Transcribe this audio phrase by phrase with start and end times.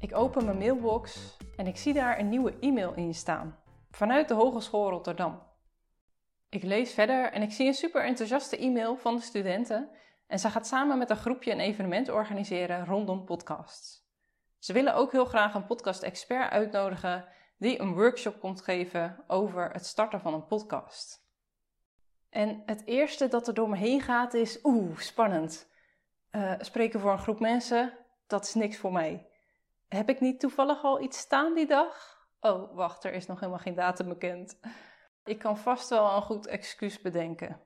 [0.00, 3.58] Ik open mijn mailbox en ik zie daar een nieuwe e-mail in staan.
[3.90, 5.42] Vanuit de Hogeschool Rotterdam.
[6.48, 9.90] Ik lees verder en ik zie een super enthousiaste e-mail van de studenten.
[10.26, 14.04] En ze gaat samen met een groepje een evenement organiseren rondom podcasts.
[14.58, 19.86] Ze willen ook heel graag een podcast-expert uitnodigen die een workshop komt geven over het
[19.86, 21.24] starten van een podcast.
[22.30, 25.70] En het eerste dat er door me heen gaat is, oeh, spannend.
[26.30, 27.92] Uh, spreken voor een groep mensen,
[28.26, 29.26] dat is niks voor mij.
[29.88, 32.24] Heb ik niet toevallig al iets staan die dag?
[32.40, 34.60] Oh, wacht, er is nog helemaal geen datum bekend.
[35.24, 37.60] Ik kan vast wel een goed excuus bedenken.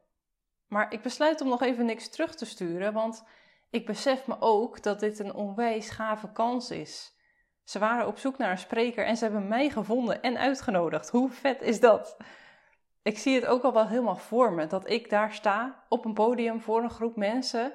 [0.69, 3.25] Maar ik besluit om nog even niks terug te sturen, want
[3.71, 7.19] ik besef me ook dat dit een onwijs gave kans is.
[7.65, 11.11] Ze waren op zoek naar een spreker en ze hebben mij gevonden en uitgenodigd.
[11.11, 12.17] Hoe vet is dat?
[13.03, 16.15] Ik zie het ook al wel helemaal voor me dat ik daar sta op een
[16.15, 17.73] podium voor een groep mensen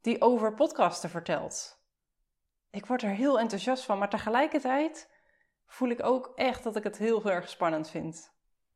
[0.00, 1.83] die over podcasten vertelt.
[2.74, 5.10] Ik word er heel enthousiast van, maar tegelijkertijd
[5.66, 8.32] voel ik ook echt dat ik het heel erg spannend vind.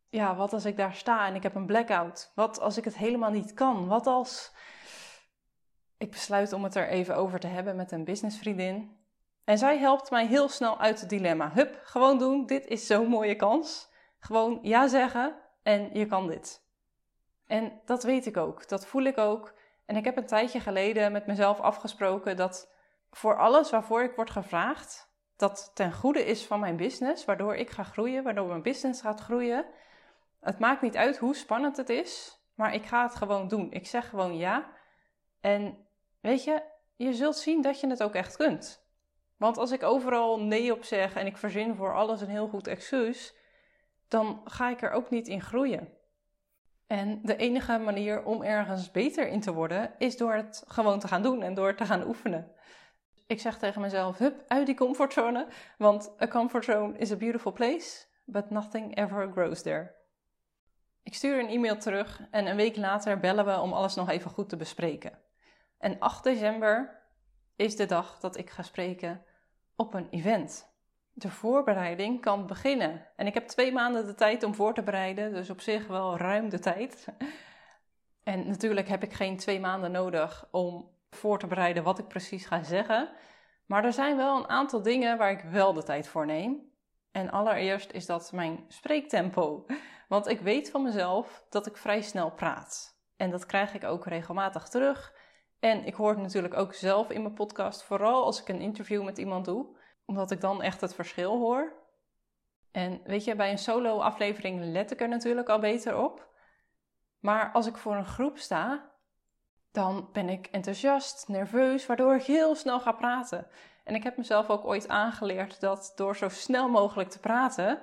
[0.08, 2.32] Ja, wat als ik daar sta en ik heb een blackout?
[2.34, 3.86] Wat als ik het helemaal niet kan?
[3.86, 4.52] Wat als.
[5.96, 8.96] Ik besluit om het er even over te hebben met een businessvriendin.
[9.44, 11.50] En zij helpt mij heel snel uit het dilemma.
[11.52, 12.46] Hup, gewoon doen.
[12.46, 13.92] Dit is zo'n mooie kans.
[14.19, 16.62] Gewoon ja zeggen en je kan dit.
[17.46, 18.69] En dat weet ik ook.
[18.69, 19.54] Dat voel ik ook.
[19.86, 22.76] En ik heb een tijdje geleden met mezelf afgesproken dat
[23.10, 27.70] voor alles waarvoor ik word gevraagd, dat ten goede is van mijn business, waardoor ik
[27.70, 29.66] ga groeien, waardoor mijn business gaat groeien.
[30.40, 33.72] Het maakt niet uit hoe spannend het is, maar ik ga het gewoon doen.
[33.72, 34.72] Ik zeg gewoon ja.
[35.40, 35.86] En
[36.20, 36.62] weet je,
[36.96, 38.86] je zult zien dat je het ook echt kunt.
[39.36, 42.66] Want als ik overal nee op zeg en ik verzin voor alles een heel goed
[42.66, 43.34] excuus,
[44.08, 45.96] dan ga ik er ook niet in groeien.
[46.86, 51.08] En de enige manier om ergens beter in te worden is door het gewoon te
[51.08, 52.52] gaan doen en door te gaan oefenen.
[53.28, 55.46] Ik zeg tegen mezelf: hup, uit die comfortzone,
[55.78, 59.94] want a comfortzone is a beautiful place, but nothing ever grows there.
[61.03, 64.30] Ik stuur een e-mail terug en een week later bellen we om alles nog even
[64.30, 65.19] goed te bespreken.
[65.78, 67.03] En 8 december
[67.56, 69.25] is de dag dat ik ga spreken
[69.76, 70.72] op een event.
[71.12, 73.06] De voorbereiding kan beginnen.
[73.16, 76.16] En ik heb twee maanden de tijd om voor te bereiden, dus op zich wel
[76.16, 77.06] ruim de tijd.
[78.22, 82.46] En natuurlijk heb ik geen twee maanden nodig om voor te bereiden wat ik precies
[82.46, 83.10] ga zeggen.
[83.66, 86.72] Maar er zijn wel een aantal dingen waar ik wel de tijd voor neem.
[87.10, 89.66] En allereerst is dat mijn spreektempo.
[90.08, 93.00] Want ik weet van mezelf dat ik vrij snel praat.
[93.16, 95.14] En dat krijg ik ook regelmatig terug.
[95.60, 99.04] En ik hoor het natuurlijk ook zelf in mijn podcast, vooral als ik een interview
[99.04, 101.72] met iemand doe, omdat ik dan echt het verschil hoor.
[102.70, 106.28] En weet je, bij een solo-aflevering let ik er natuurlijk al beter op.
[107.18, 108.92] Maar als ik voor een groep sta,
[109.72, 113.46] dan ben ik enthousiast, nerveus, waardoor ik heel snel ga praten.
[113.84, 117.82] En ik heb mezelf ook ooit aangeleerd dat door zo snel mogelijk te praten,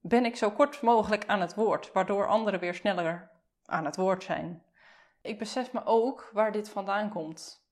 [0.00, 3.30] ben ik zo kort mogelijk aan het woord, waardoor anderen weer sneller
[3.66, 4.62] aan het woord zijn.
[5.22, 7.66] Ik besef me ook waar dit vandaan komt.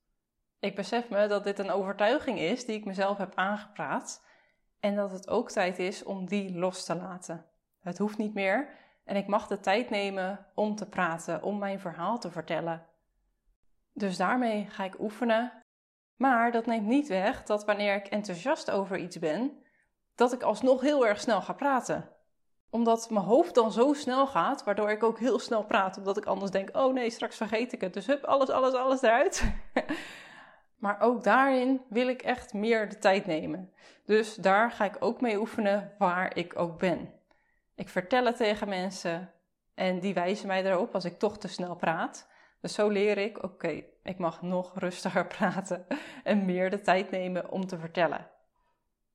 [0.59, 4.25] Ik besef me dat dit een overtuiging is die ik mezelf heb aangepraat
[4.81, 7.47] en dat het ook tijd is om die los te laten.
[7.81, 8.69] Het hoeft niet meer
[9.05, 12.87] en ik mag de tijd nemen om te praten, om mijn verhaal te vertellen.
[13.93, 15.53] Dus daarmee ga ik oefenen.
[16.17, 19.63] Maar dat neemt niet weg dat wanneer ik enthousiast over iets ben,
[20.15, 22.19] dat ik alsnog heel erg snel ga praten
[22.71, 26.27] omdat mijn hoofd dan zo snel gaat, waardoor ik ook heel snel praat, omdat ik
[26.27, 27.95] anders denk: oh nee, straks vergeet ik het.
[27.95, 29.53] Dus hup, alles, alles, alles eruit.
[30.85, 33.73] maar ook daarin wil ik echt meer de tijd nemen.
[34.05, 37.13] Dus daar ga ik ook mee oefenen waar ik ook ben.
[37.75, 39.33] Ik vertel het tegen mensen
[39.75, 42.29] en die wijzen mij erop als ik toch te snel praat.
[42.61, 45.87] Dus zo leer ik: oké, ik mag nog rustiger praten
[46.25, 48.31] en meer de tijd nemen om te vertellen.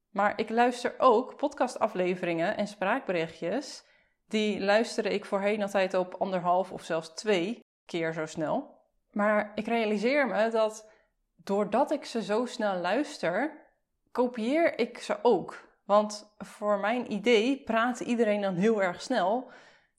[0.10, 3.84] Maar ik luister ook podcastafleveringen en spraakberichtjes.
[4.28, 8.80] Die luisterde ik voorheen altijd op anderhalf of zelfs twee keer zo snel.
[9.12, 10.92] Maar ik realiseer me dat
[11.36, 13.66] doordat ik ze zo snel luister,
[14.12, 15.68] kopieer ik ze ook.
[15.86, 19.52] Want voor mijn idee praat iedereen dan heel erg snel.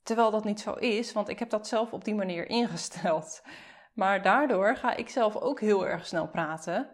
[0.07, 3.41] Terwijl dat niet zo is, want ik heb dat zelf op die manier ingesteld.
[3.93, 6.89] Maar daardoor ga ik zelf ook heel erg snel praten.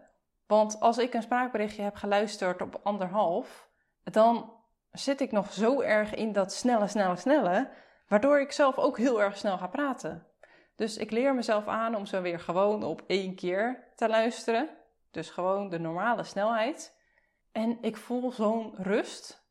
[0.47, 3.69] Want als ik een spraakberichtje heb geluisterd op anderhalf,
[4.03, 4.53] dan
[4.91, 7.69] zit ik nog zo erg in dat snelle, snelle, snelle,
[8.07, 10.27] waardoor ik zelf ook heel erg snel ga praten.
[10.75, 14.69] Dus ik leer mezelf aan om zo weer gewoon op één keer te luisteren.
[15.11, 16.97] Dus gewoon de normale snelheid.
[17.51, 19.42] En ik voel zo'n rust.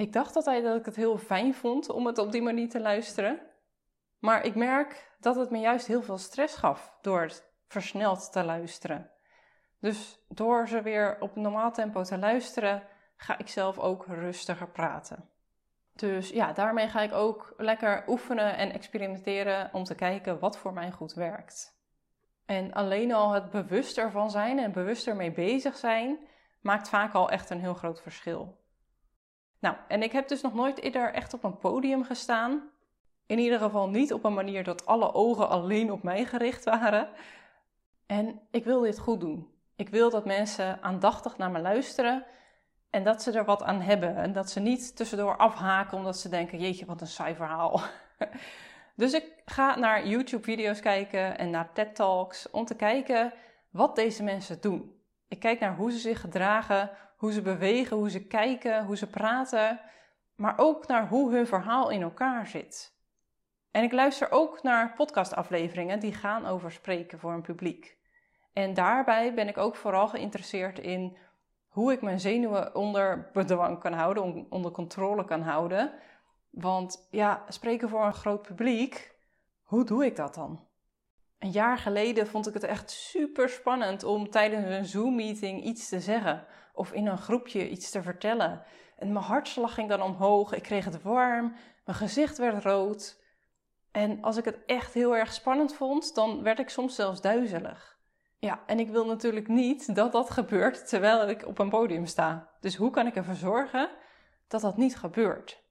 [0.00, 2.80] Ik dacht altijd dat ik het heel fijn vond om het op die manier te
[2.80, 3.40] luisteren.
[4.18, 8.44] Maar ik merk dat het me juist heel veel stress gaf door het versneld te
[8.44, 9.10] luisteren.
[9.80, 12.82] Dus door ze weer op normaal tempo te luisteren,
[13.16, 15.28] ga ik zelf ook rustiger praten.
[15.94, 20.72] Dus ja, daarmee ga ik ook lekker oefenen en experimenteren om te kijken wat voor
[20.72, 21.78] mij goed werkt.
[22.46, 26.18] En alleen al het bewust ervan zijn en bewust ermee bezig zijn,
[26.60, 28.59] maakt vaak al echt een heel groot verschil.
[29.60, 32.70] Nou, en ik heb dus nog nooit eerder echt op een podium gestaan.
[33.26, 37.08] In ieder geval niet op een manier dat alle ogen alleen op mij gericht waren.
[38.06, 39.48] En ik wil dit goed doen.
[39.76, 42.24] Ik wil dat mensen aandachtig naar me luisteren
[42.90, 44.16] en dat ze er wat aan hebben.
[44.16, 47.80] En dat ze niet tussendoor afhaken omdat ze denken: jeetje, wat een saai verhaal.
[48.96, 53.32] dus ik ga naar YouTube-video's kijken en naar TED-talks om te kijken
[53.70, 54.94] wat deze mensen doen.
[55.28, 59.10] Ik kijk naar hoe ze zich gedragen, hoe ze bewegen, hoe ze kijken, hoe ze
[59.10, 59.80] praten,
[60.34, 62.94] maar ook naar hoe hun verhaal in elkaar zit.
[63.70, 67.96] En ik luister ook naar podcastafleveringen die gaan over spreken voor een publiek.
[68.52, 71.16] En daarbij ben ik ook vooral geïnteresseerd in
[71.68, 75.92] hoe ik mijn zenuwen onder bedwang kan houden, onder controle kan houden.
[76.50, 79.14] Want ja, spreken voor een groot publiek,
[79.62, 80.66] hoe doe ik dat dan?
[81.38, 86.00] Een jaar geleden vond ik het echt super spannend om tijdens een Zoom-meeting iets te
[86.00, 86.46] zeggen
[86.80, 88.62] of in een groepje iets te vertellen.
[88.96, 91.54] En mijn hartslag ging dan omhoog, ik kreeg het warm,
[91.84, 93.22] mijn gezicht werd rood.
[93.90, 97.98] En als ik het echt heel erg spannend vond, dan werd ik soms zelfs duizelig.
[98.38, 102.50] Ja, en ik wil natuurlijk niet dat dat gebeurt terwijl ik op een podium sta.
[102.60, 103.90] Dus hoe kan ik ervoor zorgen
[104.48, 105.62] dat dat niet gebeurt?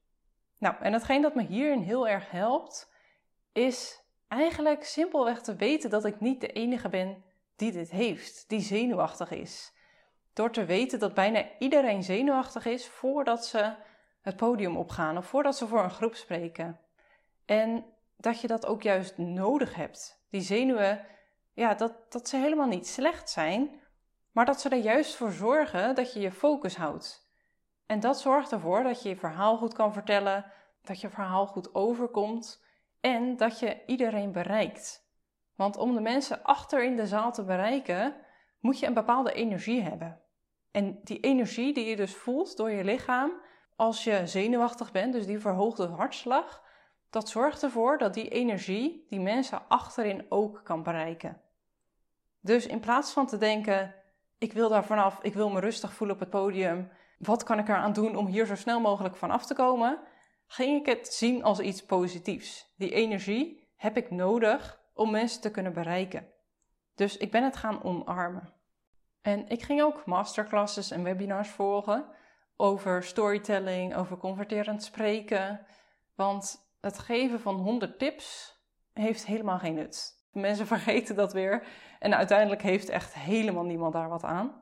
[0.58, 2.92] Nou, en hetgeen dat me hierin heel erg helpt,
[3.52, 7.24] is eigenlijk simpelweg te weten dat ik niet de enige ben
[7.56, 9.78] die dit heeft, die zenuwachtig is.
[10.40, 13.74] Door te weten dat bijna iedereen zenuwachtig is voordat ze
[14.22, 16.80] het podium opgaan of voordat ze voor een groep spreken.
[17.46, 17.86] En
[18.18, 20.24] dat je dat ook juist nodig hebt.
[20.30, 21.06] Die zenuwen
[21.54, 23.82] ja, dat, dat ze helemaal niet slecht zijn,
[24.32, 27.32] maar dat ze er juist voor zorgen dat je je focus houdt.
[27.86, 30.52] En dat zorgt ervoor dat je je verhaal goed kan vertellen,
[30.82, 32.64] dat je verhaal goed overkomt
[33.00, 35.12] en dat je iedereen bereikt.
[35.56, 38.16] Want om de mensen achter in de zaal te bereiken,
[38.60, 40.28] moet je een bepaalde energie hebben.
[40.72, 43.32] En die energie die je dus voelt door je lichaam
[43.76, 46.64] als je zenuwachtig bent, dus die verhoogde hartslag,
[47.10, 51.42] dat zorgt ervoor dat die energie die mensen achterin ook kan bereiken.
[52.40, 53.96] Dus in plaats van te denken,
[54.38, 57.68] ik wil daar vanaf, ik wil me rustig voelen op het podium, wat kan ik
[57.68, 60.00] eraan doen om hier zo snel mogelijk van af te komen,
[60.48, 62.74] ging ik het zien als iets positiefs.
[62.78, 66.28] Die energie heb ik nodig om mensen te kunnen bereiken.
[66.96, 68.54] Dus ik ben het gaan omarmen.
[69.22, 72.06] En ik ging ook masterclasses en webinars volgen
[72.56, 75.66] over storytelling, over converterend spreken.
[76.16, 78.58] Want het geven van 100 tips
[78.94, 80.26] heeft helemaal geen nut.
[80.32, 81.68] Mensen vergeten dat weer.
[82.00, 84.62] En uiteindelijk heeft echt helemaal niemand daar wat aan.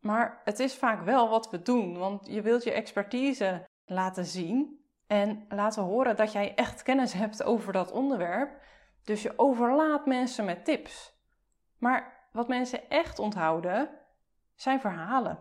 [0.00, 4.84] Maar het is vaak wel wat we doen, want je wilt je expertise laten zien
[5.06, 8.62] en laten horen dat jij echt kennis hebt over dat onderwerp.
[9.04, 11.16] Dus je overlaat mensen met tips.
[11.78, 13.90] Maar wat mensen echt onthouden
[14.54, 15.38] zijn verhalen.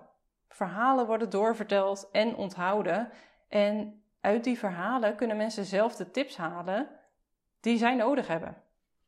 [0.48, 3.12] Verhalen worden doorverteld en onthouden.
[3.48, 6.90] En uit die verhalen kunnen mensen zelf de tips halen
[7.60, 8.64] die zij nodig hebben.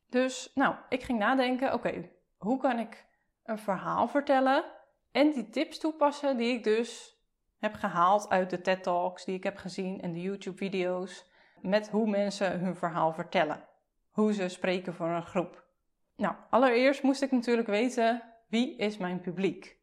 [0.08, 3.06] Dus nou, ik ging nadenken, oké, hoe kan ik
[3.44, 4.64] een verhaal vertellen
[5.12, 7.18] en die tips toepassen die ik dus
[7.58, 11.88] heb gehaald uit de TED Talks die ik heb gezien en de YouTube video's met
[11.88, 13.64] hoe mensen hun verhaal vertellen.
[14.10, 15.64] Hoe ze spreken voor een groep.
[16.20, 19.78] Nou, allereerst moest ik natuurlijk weten wie is mijn publiek.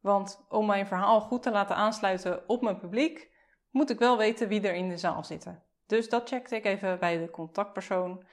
[0.00, 3.30] Want om mijn verhaal goed te laten aansluiten op mijn publiek,
[3.70, 5.62] moet ik wel weten wie er in de zaal zitten.
[5.86, 8.24] Dus dat checkte ik even bij de contactpersoon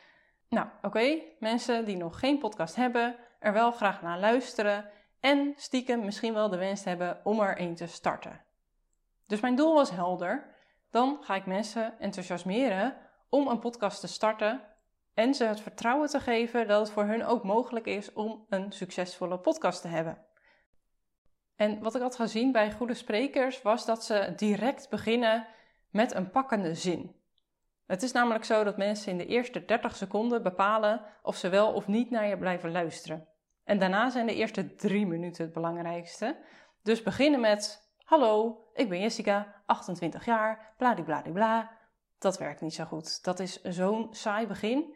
[0.49, 4.89] nou, oké, mensen die nog geen podcast hebben, er wel graag naar luisteren
[5.19, 8.41] en stiekem misschien wel de wens hebben om er een te starten.
[9.27, 10.53] Dus mijn doel was helder.
[10.91, 12.97] Dan ga ik mensen enthousiasmeren
[13.29, 14.61] om een podcast te starten
[15.15, 18.71] en ze het vertrouwen te geven dat het voor hun ook mogelijk is om een
[18.71, 20.17] succesvolle podcast te hebben.
[21.55, 25.47] En wat ik had gezien bij goede sprekers was dat ze direct beginnen
[25.89, 27.15] met een pakkende zin.
[27.85, 31.73] Het is namelijk zo dat mensen in de eerste 30 seconden bepalen of ze wel
[31.73, 33.27] of niet naar je blijven luisteren.
[33.63, 36.37] En daarna zijn de eerste drie minuten het belangrijkste.
[36.83, 41.71] Dus beginnen met: Hallo, ik ben Jessica, 28 jaar, bladibladibla.
[42.17, 43.23] Dat werkt niet zo goed.
[43.23, 44.95] Dat is zo'n saai begin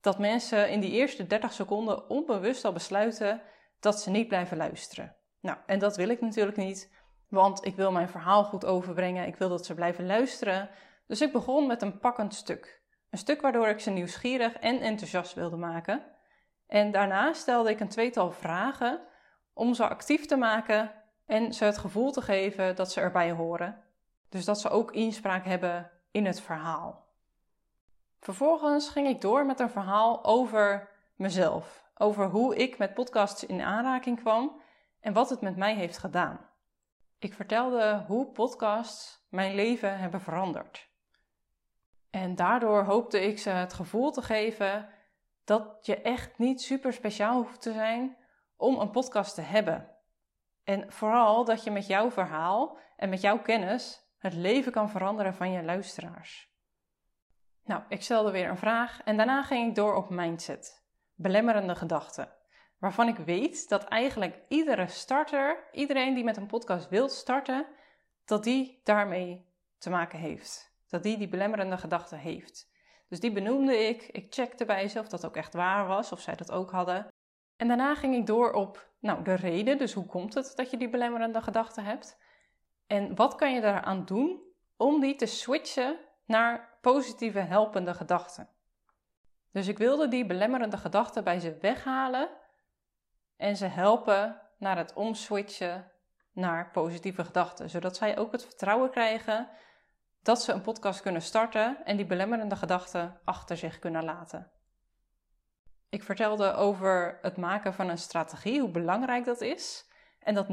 [0.00, 3.42] dat mensen in die eerste 30 seconden onbewust al besluiten
[3.80, 5.16] dat ze niet blijven luisteren.
[5.40, 6.92] Nou, en dat wil ik natuurlijk niet,
[7.28, 9.26] want ik wil mijn verhaal goed overbrengen.
[9.26, 10.70] Ik wil dat ze blijven luisteren.
[11.06, 12.82] Dus ik begon met een pakkend stuk.
[13.10, 16.02] Een stuk waardoor ik ze nieuwsgierig en enthousiast wilde maken.
[16.66, 19.00] En daarna stelde ik een tweetal vragen
[19.52, 20.92] om ze actief te maken
[21.26, 23.82] en ze het gevoel te geven dat ze erbij horen.
[24.28, 27.09] Dus dat ze ook inspraak hebben in het verhaal.
[28.20, 33.60] Vervolgens ging ik door met een verhaal over mezelf, over hoe ik met podcasts in
[33.60, 34.60] aanraking kwam
[35.00, 36.48] en wat het met mij heeft gedaan.
[37.18, 40.88] Ik vertelde hoe podcasts mijn leven hebben veranderd.
[42.10, 44.88] En daardoor hoopte ik ze het gevoel te geven
[45.44, 48.16] dat je echt niet super speciaal hoeft te zijn
[48.56, 49.96] om een podcast te hebben.
[50.64, 55.34] En vooral dat je met jouw verhaal en met jouw kennis het leven kan veranderen
[55.34, 56.49] van je luisteraars.
[57.64, 62.32] Nou, ik stelde weer een vraag en daarna ging ik door op mindset, belemmerende gedachten,
[62.78, 67.66] waarvan ik weet dat eigenlijk iedere starter, iedereen die met een podcast wil starten,
[68.24, 69.46] dat die daarmee
[69.78, 70.74] te maken heeft.
[70.88, 72.70] Dat die die belemmerende gedachten heeft.
[73.08, 74.02] Dus die benoemde ik.
[74.02, 77.06] Ik checkte bij ze of dat ook echt waar was, of zij dat ook hadden.
[77.56, 80.76] En daarna ging ik door op nou, de reden, dus hoe komt het dat je
[80.76, 82.18] die belemmerende gedachten hebt?
[82.86, 84.42] En wat kan je daaraan doen
[84.76, 88.48] om die te switchen naar positieve helpende gedachten?
[89.52, 92.28] Dus ik wilde die belemmerende gedachten bij ze weghalen
[93.36, 95.90] en ze helpen naar het omswitchen
[96.32, 99.48] naar positieve gedachten, zodat zij ook het vertrouwen krijgen
[100.22, 104.50] dat ze een podcast kunnen starten en die belemmerende gedachten achter zich kunnen laten.
[105.88, 109.88] Ik vertelde over het maken van een strategie, hoe belangrijk dat is.
[110.20, 110.52] En dat 90%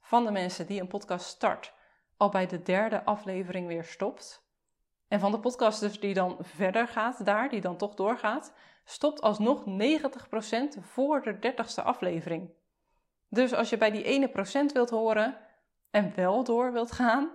[0.00, 1.74] van de mensen die een podcast start
[2.16, 4.46] al bij de derde aflevering weer stopt.
[5.12, 8.54] En van de podcasters die dan verder gaat daar, die dan toch doorgaat,
[8.84, 9.64] stopt alsnog 90%
[10.80, 12.50] voor de 30ste aflevering.
[13.28, 15.36] Dus als je bij die ene procent wilt horen
[15.90, 17.30] en wel door wilt gaan,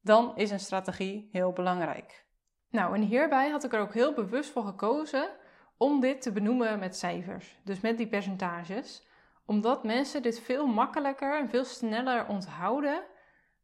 [0.00, 2.26] dan is een strategie heel belangrijk.
[2.70, 5.28] Nou, en hierbij had ik er ook heel bewust voor gekozen
[5.76, 9.06] om dit te benoemen met cijfers, dus met die percentages,
[9.46, 13.02] omdat mensen dit veel makkelijker en veel sneller onthouden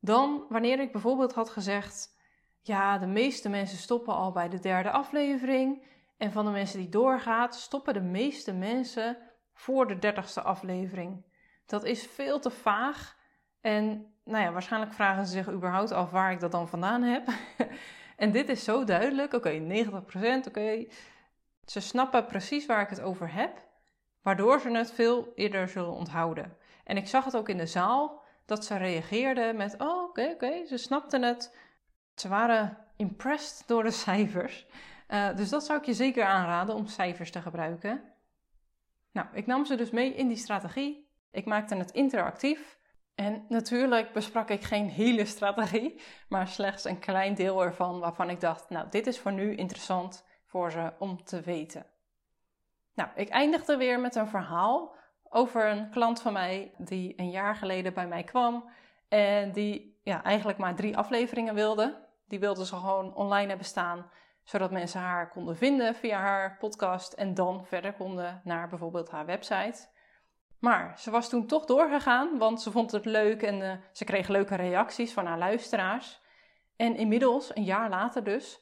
[0.00, 2.18] dan wanneer ik bijvoorbeeld had gezegd:
[2.62, 5.86] ja, de meeste mensen stoppen al bij de derde aflevering
[6.16, 9.16] en van de mensen die doorgaat, stoppen de meeste mensen
[9.52, 11.24] voor de dertigste aflevering.
[11.66, 13.18] Dat is veel te vaag
[13.60, 17.28] en nou ja, waarschijnlijk vragen ze zich überhaupt af waar ik dat dan vandaan heb.
[18.16, 19.32] en dit is zo duidelijk.
[19.32, 20.86] Oké, 90%, oké.
[21.64, 23.68] Ze snappen precies waar ik het over heb,
[24.22, 26.56] waardoor ze het veel eerder zullen onthouden.
[26.84, 30.66] En ik zag het ook in de zaal dat ze reageerden met: Oh, oké, oké,
[30.66, 31.56] ze snapten het.
[32.20, 34.66] Ze waren impressed door de cijfers.
[35.08, 38.02] Uh, dus dat zou ik je zeker aanraden om cijfers te gebruiken.
[39.12, 41.08] Nou, ik nam ze dus mee in die strategie.
[41.30, 42.78] Ik maakte het interactief.
[43.14, 48.40] En natuurlijk besprak ik geen hele strategie, maar slechts een klein deel ervan waarvan ik
[48.40, 51.86] dacht: Nou, dit is voor nu interessant voor ze om te weten.
[52.94, 54.94] Nou, ik eindigde weer met een verhaal
[55.28, 58.70] over een klant van mij die een jaar geleden bij mij kwam
[59.08, 62.08] en die ja, eigenlijk maar drie afleveringen wilde.
[62.30, 64.10] Die wilde ze gewoon online hebben staan,
[64.44, 69.26] zodat mensen haar konden vinden via haar podcast en dan verder konden naar bijvoorbeeld haar
[69.26, 69.88] website.
[70.58, 74.28] Maar ze was toen toch doorgegaan, want ze vond het leuk en uh, ze kreeg
[74.28, 76.20] leuke reacties van haar luisteraars.
[76.76, 78.60] En inmiddels, een jaar later dus,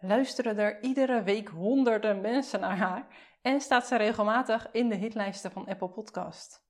[0.00, 3.06] luisteren er iedere week honderden mensen naar haar
[3.42, 6.66] en staat ze regelmatig in de hitlijsten van Apple Podcast.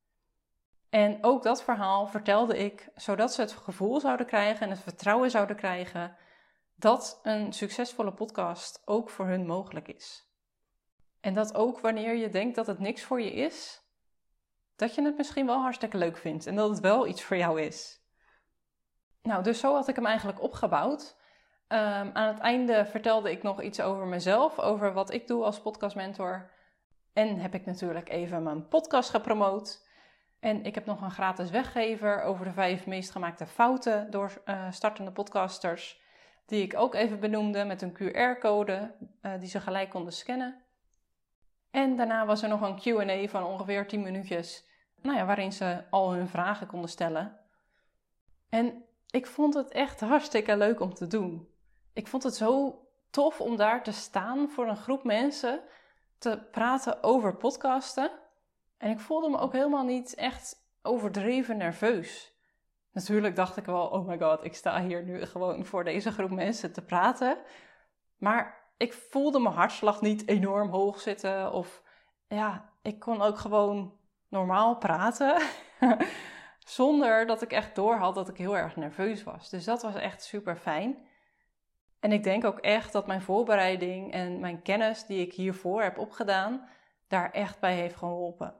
[0.90, 5.31] En ook dat verhaal vertelde ik zodat ze het gevoel zouden krijgen en het vertrouwen
[5.31, 6.17] zouden krijgen
[6.79, 10.27] dat een succesvolle podcast ook voor hun mogelijk is.
[11.21, 13.83] En dat ook wanneer je denkt dat het niks voor je is,
[14.77, 17.61] dat je het misschien wel hartstikke leuk vindt en dat het wel iets voor jou
[17.61, 18.01] is.
[19.23, 21.17] Nou, dus zo had ik hem eigenlijk opgebouwd.
[21.69, 25.61] Um, aan het einde vertelde ik nog iets over mezelf, over wat ik doe als
[25.61, 26.51] podcastmentor.
[27.13, 29.87] En heb ik natuurlijk even mijn podcast gepromoot.
[30.41, 34.71] En ik heb nog een gratis weggever over de vijf meest gemaakte fouten door uh,
[34.71, 36.07] startende podcasters.
[36.49, 40.62] Die ik ook even benoemde met een QR-code uh, die ze gelijk konden scannen.
[41.71, 44.64] En daarna was er nog een QA van ongeveer 10 minuutjes,
[45.02, 47.40] nou ja, waarin ze al hun vragen konden stellen.
[48.49, 51.49] En ik vond het echt hartstikke leuk om te doen
[51.99, 55.61] ik vond het zo tof om daar te staan voor een groep mensen
[56.19, 58.11] te praten over podcasten.
[58.76, 62.38] En ik voelde me ook helemaal niet echt overdreven nerveus.
[62.99, 66.31] Natuurlijk dacht ik wel, oh my god, ik sta hier nu gewoon voor deze groep
[66.31, 67.38] mensen te praten.
[68.17, 71.52] Maar ik voelde mijn hartslag niet enorm hoog zitten.
[71.52, 71.83] Of
[72.28, 75.43] ja, ik kon ook gewoon normaal praten.
[76.67, 79.50] zonder dat ik echt door had dat ik heel erg nerveus was.
[79.50, 81.07] Dus dat was echt super fijn.
[82.00, 85.99] En ik denk ook echt dat mijn voorbereiding en mijn kennis die ik hiervoor heb
[85.99, 86.69] opgedaan,
[87.09, 88.55] daar echt bij heeft geholpen.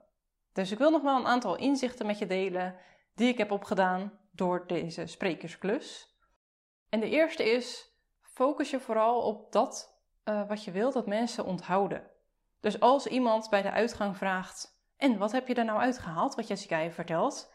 [0.53, 2.77] Dus ik wil nog wel een aantal inzichten met je delen
[3.15, 6.17] die ik heb opgedaan door deze sprekersklus.
[6.89, 11.45] En de eerste is: focus je vooral op dat uh, wat je wilt dat mensen
[11.45, 12.11] onthouden.
[12.61, 16.49] Dus als iemand bij de uitgang vraagt: En wat heb je er nou uitgehaald wat
[16.49, 17.53] Jessica je vertelt?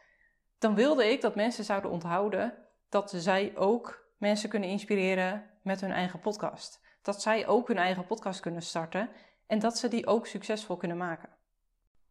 [0.59, 2.53] Dan wilde ik dat mensen zouden onthouden
[2.89, 6.81] dat zij ook mensen kunnen inspireren met hun eigen podcast.
[7.01, 9.09] Dat zij ook hun eigen podcast kunnen starten
[9.47, 11.29] en dat ze die ook succesvol kunnen maken.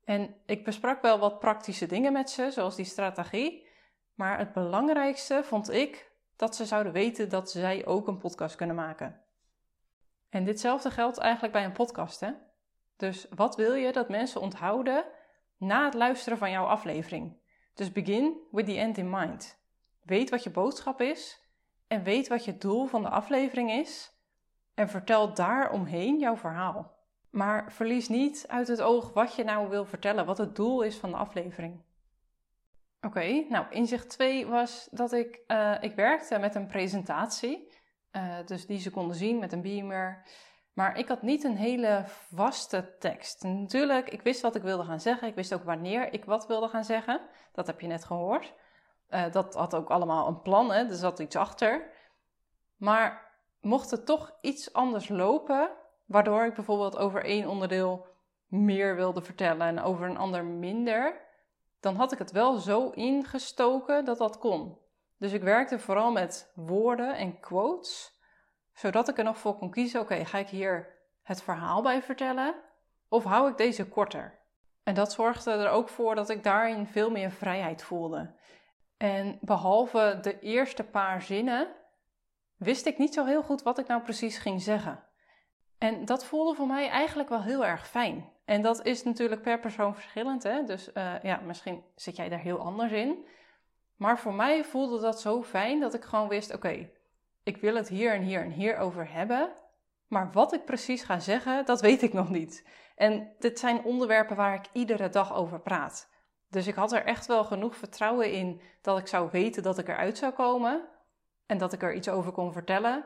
[0.04, 3.70] En ik besprak wel wat praktische dingen met ze, zoals die strategie.
[4.22, 8.76] Maar het belangrijkste vond ik dat ze zouden weten dat zij ook een podcast kunnen
[8.76, 9.20] maken.
[10.28, 12.20] En ditzelfde geldt eigenlijk bij een podcast.
[12.20, 12.32] Hè?
[12.96, 15.04] Dus wat wil je dat mensen onthouden
[15.56, 17.36] na het luisteren van jouw aflevering?
[17.74, 19.58] Dus begin with the end in mind.
[20.02, 21.40] Weet wat je boodschap is
[21.86, 24.12] en weet wat je doel van de aflevering is
[24.74, 26.96] en vertel daaromheen jouw verhaal.
[27.30, 30.96] Maar verlies niet uit het oog wat je nou wil vertellen, wat het doel is
[30.96, 31.80] van de aflevering.
[33.06, 37.72] Oké, nou inzicht 2 was dat ik, uh, ik werkte met een presentatie.
[38.12, 40.26] Uh, dus die ze konden zien met een beamer.
[40.72, 42.04] Maar ik had niet een hele
[42.34, 43.42] vaste tekst.
[43.42, 45.28] natuurlijk, ik wist wat ik wilde gaan zeggen.
[45.28, 47.20] Ik wist ook wanneer ik wat wilde gaan zeggen.
[47.52, 48.54] Dat heb je net gehoord.
[49.10, 50.88] Uh, dat had ook allemaal een plan, hè?
[50.88, 51.90] er zat iets achter.
[52.76, 53.30] Maar
[53.60, 55.70] mocht het toch iets anders lopen,
[56.06, 58.06] waardoor ik bijvoorbeeld over één onderdeel
[58.46, 61.20] meer wilde vertellen en over een ander minder,
[61.82, 64.78] dan had ik het wel zo ingestoken dat dat kon.
[65.18, 68.20] Dus ik werkte vooral met woorden en quotes,
[68.72, 72.54] zodat ik er nog voor kon kiezen: oké, ga ik hier het verhaal bij vertellen
[73.08, 74.40] of hou ik deze korter?
[74.82, 78.34] En dat zorgde er ook voor dat ik daarin veel meer vrijheid voelde.
[78.96, 81.68] En behalve de eerste paar zinnen
[82.56, 85.04] wist ik niet zo heel goed wat ik nou precies ging zeggen.
[85.78, 88.31] En dat voelde voor mij eigenlijk wel heel erg fijn.
[88.44, 90.42] En dat is natuurlijk per persoon verschillend.
[90.42, 90.64] Hè?
[90.64, 93.26] Dus uh, ja, misschien zit jij daar heel anders in.
[93.96, 96.88] Maar voor mij voelde dat zo fijn dat ik gewoon wist: oké,
[97.42, 99.52] ik wil het hier en hier en hier over hebben.
[100.06, 102.68] Maar wat ik precies ga zeggen, dat weet ik nog niet.
[102.96, 106.10] En dit zijn onderwerpen waar ik iedere dag over praat.
[106.50, 109.88] Dus ik had er echt wel genoeg vertrouwen in dat ik zou weten dat ik
[109.88, 110.88] eruit zou komen
[111.46, 113.04] en dat ik er iets over kon vertellen.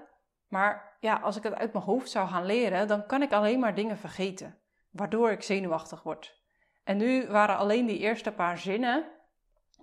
[0.48, 3.60] Maar ja, als ik het uit mijn hoofd zou gaan leren, dan kan ik alleen
[3.60, 4.58] maar dingen vergeten,
[4.96, 6.40] waardoor ik zenuwachtig word.
[6.84, 9.04] En nu waren alleen die eerste paar zinnen,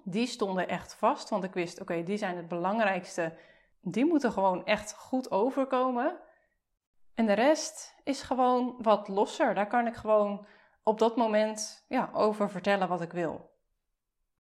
[0.04, 3.38] die stonden echt vast, want ik wist, oké, die zijn het belangrijkste.
[3.82, 6.19] Die moeten gewoon echt goed overkomen.
[7.13, 9.54] En de rest is gewoon wat losser.
[9.54, 10.45] Daar kan ik gewoon
[10.84, 13.52] op dat moment ja, over vertellen wat ik wil.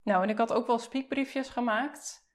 [0.04, 2.26] Nou, en ik had ook wel speakbriefjes gemaakt.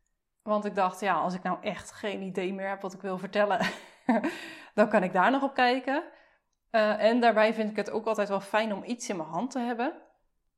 [0.43, 3.19] Want ik dacht, ja, als ik nou echt geen idee meer heb wat ik wil
[3.19, 3.67] vertellen,
[4.75, 6.05] dan kan ik daar nog op kijken.
[6.73, 9.51] Uh, en daarbij vind ik het ook altijd wel fijn om iets in mijn hand
[9.51, 9.93] te hebben.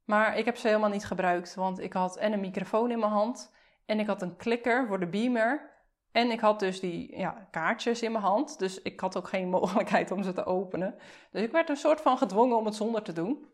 [0.05, 3.13] Maar ik heb ze helemaal niet gebruikt, want ik had en een microfoon in mijn
[3.13, 3.53] hand
[3.87, 5.73] en ik had een klikker voor de beamer.
[6.13, 9.49] En ik had dus die ja, kaartjes in mijn hand, dus ik had ook geen
[9.59, 10.95] mogelijkheid om ze te openen.
[11.31, 13.47] Dus ik werd een soort van gedwongen om het zonder te doen.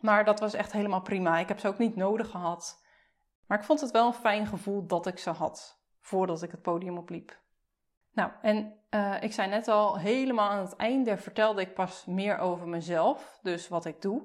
[0.00, 1.38] Maar dat was echt helemaal prima.
[1.38, 2.84] Ik heb ze ook niet nodig gehad.
[3.46, 6.62] Maar ik vond het wel een fijn gevoel dat ik ze had voordat ik het
[6.62, 7.40] podium opliep.
[8.12, 12.38] Nou, en uh, ik zei net al, helemaal aan het einde vertelde ik pas meer
[12.38, 14.22] over mezelf, dus wat ik doe.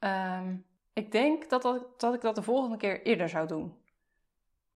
[0.00, 1.62] Um, ik denk dat,
[1.96, 3.78] dat, ik dat de volgende keer eerder zou doen.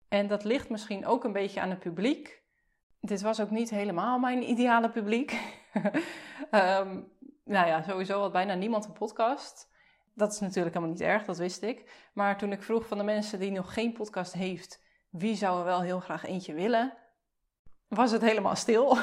[0.08, 2.42] En dat ligt misschien ook een beetje aan het publiek.
[3.00, 5.40] Dit was ook niet helemaal mijn ideale publiek.
[6.50, 7.12] um,
[7.44, 9.74] nou ja, sowieso had bijna niemand een podcast
[10.16, 12.08] dat is natuurlijk helemaal niet erg, dat wist ik.
[12.12, 15.64] Maar toen ik vroeg van de mensen die nog geen podcast heeft, wie zou er
[15.64, 16.92] wel heel graag eentje willen,
[17.88, 18.98] was het helemaal stil.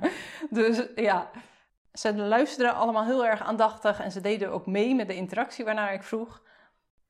[0.50, 1.30] dus ja,
[1.92, 5.92] ze luisterden allemaal heel erg aandachtig en ze deden ook mee met de interactie waarnaar
[5.92, 6.42] ik vroeg.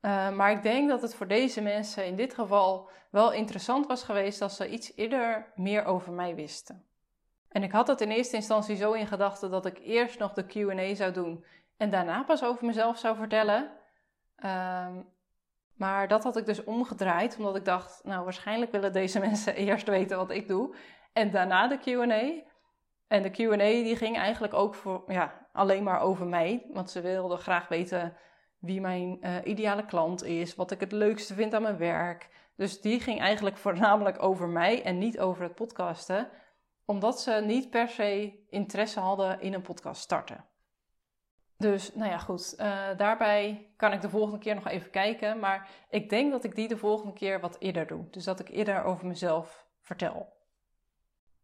[0.00, 4.02] Uh, maar ik denk dat het voor deze mensen in dit geval wel interessant was
[4.02, 6.84] geweest als ze iets eerder meer over mij wisten.
[7.48, 10.46] En ik had het in eerste instantie zo in gedachten dat ik eerst nog de
[10.46, 11.44] QA zou doen
[11.76, 13.70] en daarna pas over mezelf zou vertellen.
[14.36, 15.02] Ehm,
[15.74, 19.88] maar dat had ik dus omgedraaid, omdat ik dacht, nou waarschijnlijk willen deze mensen eerst
[19.88, 20.74] weten wat ik doe
[21.16, 22.44] en daarna de Q&A.
[23.06, 27.00] En de Q&A die ging eigenlijk ook voor, ja, alleen maar over mij, want ze
[27.00, 28.16] wilden graag weten
[28.58, 32.28] wie mijn uh, ideale klant is, wat ik het leukste vind aan mijn werk.
[32.56, 36.28] Dus die ging eigenlijk voornamelijk over mij en niet over het podcasten,
[36.84, 40.44] omdat ze niet per se interesse hadden in een podcast starten.
[41.56, 42.54] Dus nou ja, goed.
[42.58, 45.38] Uh, daarbij kan ik de volgende keer nog even kijken.
[45.38, 48.10] Maar ik denk dat ik die de volgende keer wat eerder doe.
[48.10, 50.35] Dus dat ik eerder over mezelf vertel.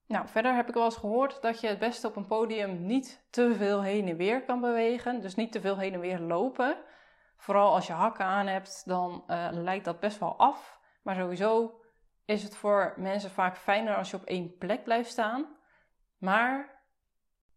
[0.07, 3.27] Nou, verder heb ik wel eens gehoord dat je het beste op een podium niet
[3.31, 5.21] te veel heen en weer kan bewegen.
[5.21, 6.77] Dus niet te veel heen en weer lopen.
[7.37, 10.81] Vooral als je hakken aan hebt, dan uh, lijkt dat best wel af.
[11.03, 11.81] Maar sowieso
[12.25, 15.57] is het voor mensen vaak fijner als je op één plek blijft staan.
[16.19, 16.83] Maar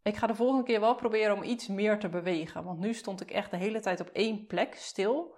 [0.03, 2.63] ik ga de volgende keer wel proberen om iets meer te bewegen.
[2.63, 5.35] Want nu stond ik echt de hele tijd op één plek stil.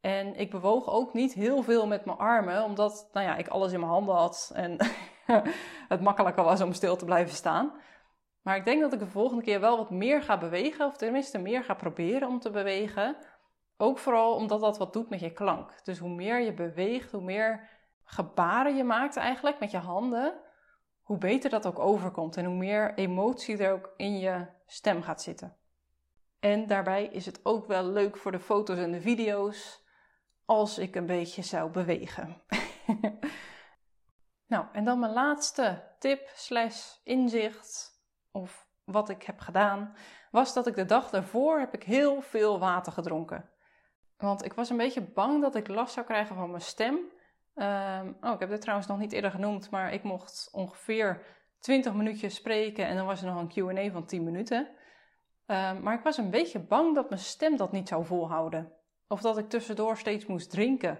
[0.00, 3.72] En ik bewoog ook niet heel veel met mijn armen, omdat nou ja, ik alles
[3.72, 4.76] in mijn handen had en
[5.88, 7.72] het makkelijker was om stil te blijven staan.
[8.42, 11.38] Maar ik denk dat ik de volgende keer wel wat meer ga bewegen, of tenminste
[11.38, 13.16] meer ga proberen om te bewegen.
[13.76, 15.84] Ook vooral omdat dat wat doet met je klank.
[15.84, 17.68] Dus hoe meer je beweegt, hoe meer
[18.04, 20.34] gebaren je maakt eigenlijk met je handen,
[21.02, 25.22] hoe beter dat ook overkomt en hoe meer emotie er ook in je stem gaat
[25.22, 25.56] zitten.
[26.40, 29.84] En daarbij is het ook wel leuk voor de foto's en de video's
[30.44, 32.42] als ik een beetje zou bewegen.
[34.46, 39.94] nou, en dan mijn laatste tip slash inzicht of wat ik heb gedaan,
[40.30, 43.50] was dat ik de dag daarvoor heb ik heel veel water gedronken.
[44.16, 46.98] Want ik was een beetje bang dat ik last zou krijgen van mijn stem.
[47.54, 51.22] Ehm, oh, ik heb dit trouwens nog niet eerder genoemd, maar ik mocht ongeveer
[51.58, 54.68] 20 minuutjes spreken en dan was er nog een QA van 10 minuten.
[55.46, 58.72] Ehm, maar ik was een beetje bang dat mijn stem dat niet zou volhouden.
[59.08, 60.98] Of dat ik tussendoor steeds moest drinken.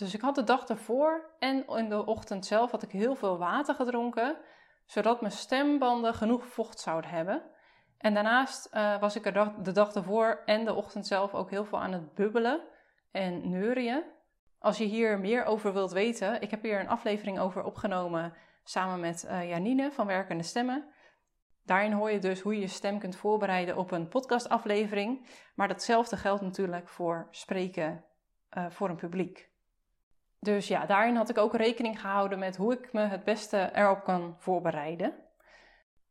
[0.00, 3.38] Dus ik had de dag ervoor en in de ochtend zelf had ik heel veel
[3.38, 4.36] water gedronken,
[4.86, 7.42] zodat mijn stembanden genoeg vocht zouden hebben.
[7.98, 11.64] En daarnaast uh, was ik er de dag ervoor en de ochtend zelf ook heel
[11.64, 12.60] veel aan het bubbelen
[13.10, 14.04] en neurien.
[14.58, 18.34] Als je hier meer over wilt weten, ik heb hier een aflevering over opgenomen
[18.64, 20.88] samen met uh, Janine van Werkende Stemmen.
[21.64, 25.26] Daarin hoor je dus hoe je je stem kunt voorbereiden op een podcastaflevering.
[25.54, 28.04] Maar datzelfde geldt natuurlijk voor spreken
[28.56, 29.49] uh, voor een publiek.
[30.40, 34.04] Dus ja, daarin had ik ook rekening gehouden met hoe ik me het beste erop
[34.04, 35.14] kan voorbereiden.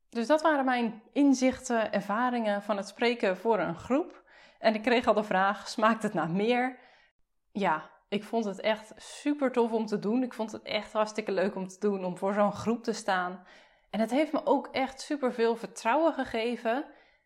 [0.10, 4.24] Dus dat waren mijn inzichten, ervaringen van het spreken voor een groep.
[4.60, 6.78] En ik kreeg al de vraag: smaakt het naar meer?
[7.52, 10.24] Ja, ik vond het echt super tof om te doen.
[10.24, 13.44] Ik vond het echt hartstikke leuk om te doen, om voor zo'n groep te staan.
[13.90, 16.86] En het heeft me ook echt super veel vertrouwen gegeven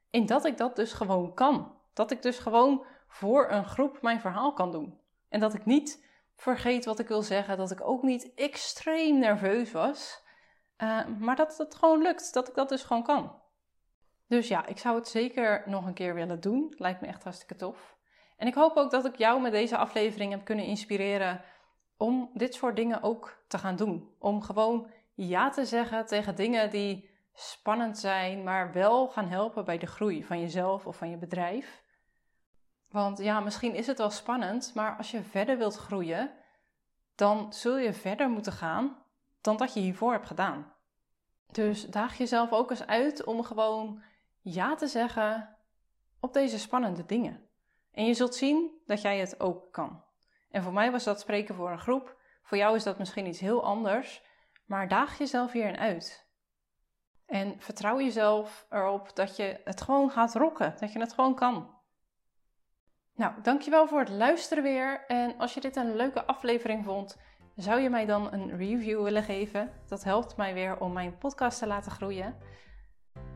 [0.10, 1.76] in dat ik dat dus gewoon kan.
[1.94, 5.00] Dat ik dus gewoon voor een groep mijn verhaal kan doen.
[5.30, 9.72] En dat ik niet vergeet wat ik wil zeggen, dat ik ook niet extreem nerveus
[9.72, 10.22] was.
[10.78, 13.42] Uh, maar dat het gewoon lukt, dat ik dat dus gewoon kan.
[14.28, 16.74] Dus ja, ik zou het zeker nog een keer willen doen.
[16.78, 17.96] Lijkt me echt hartstikke tof.
[18.38, 21.42] En ik hoop ook dat ik jou met deze aflevering heb kunnen inspireren
[21.98, 24.16] om dit soort dingen ook te gaan doen.
[24.20, 29.78] Om gewoon ja te zeggen tegen dingen die spannend zijn, maar wel gaan helpen bij
[29.78, 31.83] de groei van jezelf of van je bedrijf.
[32.94, 36.32] Want ja, misschien is het wel spannend, maar als je verder wilt groeien,
[37.16, 39.04] dan zul je verder moeten gaan
[39.42, 40.74] dan dat je hiervoor hebt gedaan.
[41.52, 44.04] Dus daag jezelf ook eens uit om gewoon
[44.42, 45.58] ja te zeggen
[46.20, 47.50] op deze spannende dingen.
[47.92, 50.04] En je zult zien dat jij het ook kan.
[50.52, 52.18] En voor mij was dat spreken voor een groep.
[52.44, 54.24] Voor jou is dat misschien iets heel anders.
[54.66, 56.28] Maar daag jezelf hierin uit.
[57.26, 60.76] En vertrouw jezelf erop dat je het gewoon gaat rocken.
[60.80, 61.82] Dat je het gewoon kan.
[63.16, 65.04] Nou, dankjewel voor het luisteren weer.
[65.08, 67.18] En als je dit een leuke aflevering vond,
[67.56, 69.72] zou je mij dan een review willen geven?
[69.88, 72.36] Dat helpt mij weer om mijn podcast te laten groeien.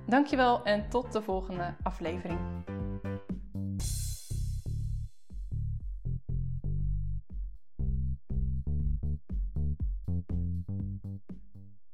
[0.05, 2.39] Dankjewel en tot de volgende aflevering.